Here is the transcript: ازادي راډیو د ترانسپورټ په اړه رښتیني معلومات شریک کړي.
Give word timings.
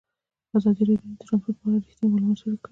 ازادي 0.57 0.83
راډیو 0.89 1.11
د 1.11 1.15
ترانسپورټ 1.21 1.55
په 1.59 1.63
اړه 1.67 1.77
رښتیني 1.85 2.11
معلومات 2.11 2.37
شریک 2.41 2.59
کړي. 2.61 2.69